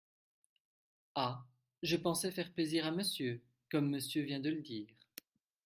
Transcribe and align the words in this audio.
Ah! 1.13 1.45
je 1.83 1.95
pensais 1.95 2.31
faire 2.31 2.51
plaisir 2.51 2.87
à 2.87 2.91
Monsieur… 2.91 3.39
comme 3.69 3.87
Monsieur 3.87 4.23
vient 4.23 4.39
de 4.39 4.49
le 4.49 4.63
dire… 4.63 4.87